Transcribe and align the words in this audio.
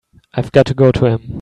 I've 0.33 0.51
got 0.51 0.65
to 0.67 0.73
go 0.73 0.91
to 0.93 1.05
him. 1.05 1.27